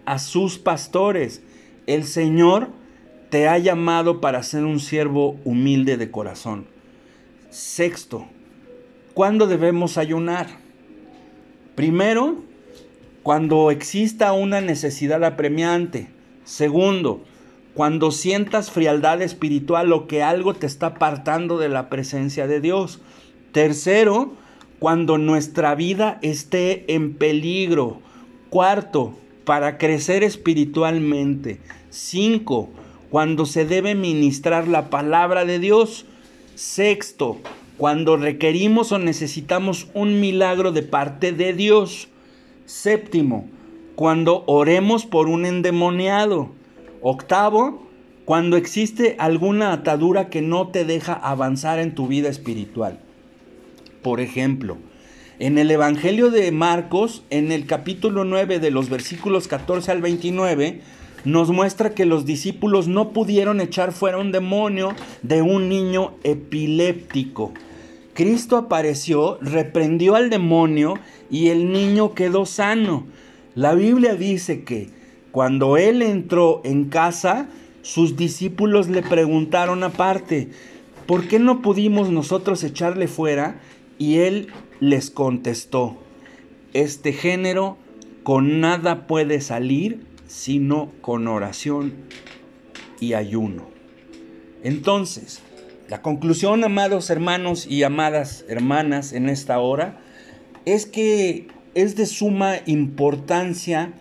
[0.06, 1.44] a sus pastores.
[1.88, 2.70] El Señor
[3.30, 6.66] te ha llamado para ser un siervo humilde de corazón.
[7.50, 8.26] Sexto,
[9.14, 10.48] ¿cuándo debemos ayunar?
[11.76, 12.44] Primero,
[13.26, 16.10] cuando exista una necesidad apremiante.
[16.44, 17.24] Segundo,
[17.74, 23.02] cuando sientas frialdad espiritual o que algo te está apartando de la presencia de Dios.
[23.52, 24.34] Tercero,
[24.78, 28.00] cuando nuestra vida esté en peligro.
[28.52, 31.60] Cuarto, para crecer espiritualmente.
[31.90, 32.70] Cinco,
[33.10, 36.06] cuando se debe ministrar la palabra de Dios.
[36.54, 37.40] Sexto,
[37.78, 42.10] cuando requerimos o necesitamos un milagro de parte de Dios.
[42.66, 43.48] Séptimo,
[43.96, 46.50] cuando oremos por un endemoniado.
[47.02, 47.88] Octavo,
[48.26, 53.00] cuando existe alguna atadura que no te deja avanzar en tu vida espiritual.
[54.02, 54.78] Por ejemplo,
[55.38, 60.82] en el Evangelio de Marcos, en el capítulo 9 de los versículos 14 al 29,
[61.24, 67.54] nos muestra que los discípulos no pudieron echar fuera un demonio de un niño epiléptico.
[68.16, 70.94] Cristo apareció, reprendió al demonio
[71.30, 73.06] y el niño quedó sano.
[73.56, 74.90] La Biblia dice que
[75.32, 77.48] cuando él entró en casa,
[77.82, 80.50] sus discípulos le preguntaron aparte,
[81.06, 83.60] ¿por qué no pudimos nosotros echarle fuera?
[83.98, 84.48] Y él
[84.80, 85.98] les contestó,
[86.74, 87.78] este género
[88.24, 91.94] con nada puede salir sino con oración
[93.00, 93.68] y ayuno.
[94.64, 95.42] Entonces,
[95.88, 100.00] la conclusión, amados hermanos y amadas hermanas, en esta hora,
[100.66, 103.94] es que es de suma importancia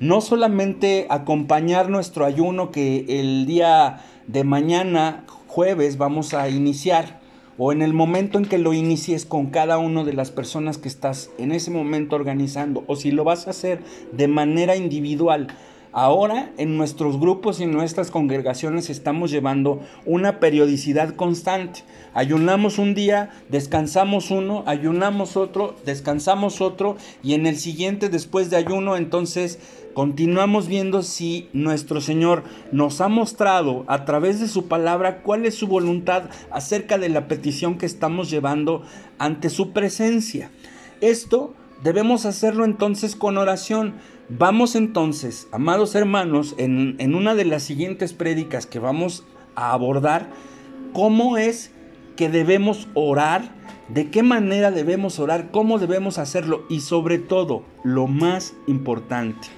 [0.00, 7.20] no solamente acompañar nuestro ayuno que el día de mañana, jueves, vamos a iniciar,
[7.56, 10.88] o en el momento en que lo inicies con cada una de las personas que
[10.88, 15.48] estás en ese momento organizando, o si lo vas a hacer de manera individual,
[15.94, 21.84] Ahora en nuestros grupos y nuestras congregaciones estamos llevando una periodicidad constante.
[22.14, 28.56] Ayunamos un día, descansamos uno, ayunamos otro, descansamos otro y en el siguiente después de
[28.56, 29.58] ayuno entonces
[29.92, 35.56] continuamos viendo si nuestro Señor nos ha mostrado a través de su palabra cuál es
[35.56, 38.82] su voluntad acerca de la petición que estamos llevando
[39.18, 40.50] ante su presencia.
[41.02, 41.52] Esto
[41.82, 43.94] debemos hacerlo entonces con oración.
[44.28, 49.24] Vamos entonces, amados hermanos, en, una de las siguientes prédicas que vamos
[49.54, 50.30] a abordar,
[50.92, 51.72] cómo es
[52.16, 53.54] que debemos orar,
[53.88, 59.48] de qué manera debemos orar, cómo debemos hacerlo y sobre todo, lo más importante,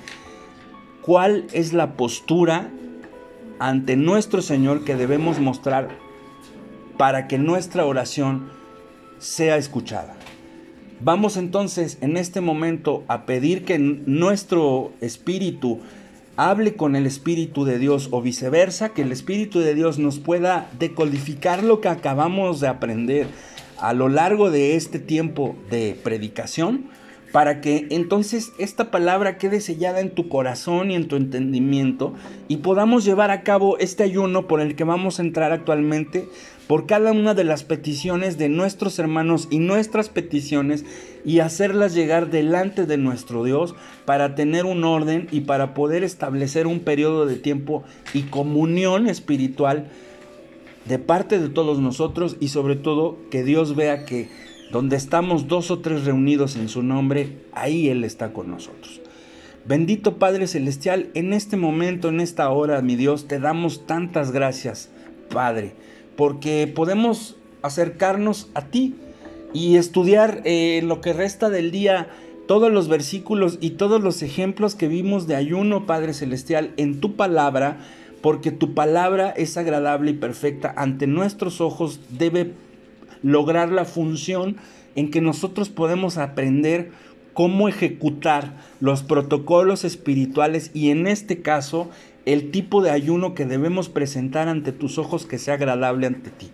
[1.03, 2.71] cuál es la postura
[3.59, 5.89] ante nuestro Señor que debemos mostrar
[6.97, 8.51] para que nuestra oración
[9.19, 10.17] sea escuchada.
[11.05, 15.81] Vamos entonces en este momento a pedir que nuestro espíritu
[16.39, 20.67] hable con el Espíritu de Dios o viceversa, que el Espíritu de Dios nos pueda
[20.79, 23.27] decodificar lo que acabamos de aprender
[23.79, 26.87] a lo largo de este tiempo de predicación,
[27.33, 32.15] para que entonces esta palabra quede sellada en tu corazón y en tu entendimiento
[32.49, 36.29] y podamos llevar a cabo este ayuno por el que vamos a entrar actualmente
[36.67, 40.85] por cada una de las peticiones de nuestros hermanos y nuestras peticiones
[41.25, 46.67] y hacerlas llegar delante de nuestro Dios para tener un orden y para poder establecer
[46.67, 47.85] un periodo de tiempo
[48.15, 49.91] y comunión espiritual
[50.87, 54.29] de parte de todos nosotros y sobre todo que Dios vea que
[54.71, 59.01] donde estamos dos o tres reunidos en su nombre, ahí Él está con nosotros.
[59.67, 64.91] Bendito Padre Celestial, en este momento, en esta hora, mi Dios, te damos tantas gracias,
[65.31, 65.75] Padre
[66.17, 68.95] porque podemos acercarnos a ti
[69.53, 72.09] y estudiar eh, lo que resta del día
[72.47, 77.17] todos los versículos y todos los ejemplos que vimos de ayuno, Padre Celestial, en tu
[77.17, 77.79] palabra,
[78.21, 82.53] porque tu palabra es agradable y perfecta ante nuestros ojos, debe
[83.23, 84.57] lograr la función
[84.95, 86.91] en que nosotros podemos aprender
[87.33, 91.91] cómo ejecutar los protocolos espirituales y en este caso
[92.27, 96.51] el tipo de ayuno que debemos presentar ante tus ojos que sea agradable ante ti.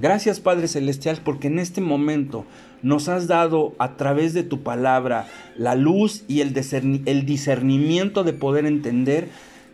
[0.00, 2.46] Gracias Padre Celestial porque en este momento
[2.82, 8.64] nos has dado a través de tu palabra la luz y el, discernimiento de poder
[8.64, 9.28] entender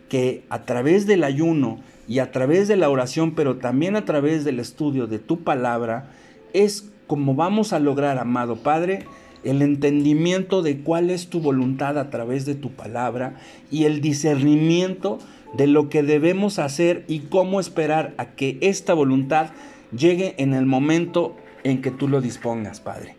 [0.09, 1.79] que a través del ayuno
[2.09, 6.11] y a través de la oración, pero también a través del estudio de tu palabra,
[6.53, 9.05] es como vamos a lograr, amado Padre,
[9.49, 13.37] el entendimiento de cuál es tu voluntad a través de tu palabra
[13.71, 15.19] y el discernimiento
[15.55, 19.51] de lo que debemos hacer y cómo esperar a que esta voluntad
[19.97, 23.15] llegue en el momento en que tú lo dispongas, Padre.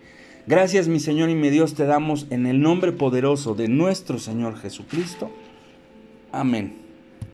[0.47, 4.57] Gracias, mi Señor y mi Dios, te damos en el nombre poderoso de nuestro Señor
[4.57, 5.31] Jesucristo.
[6.33, 6.88] Amén.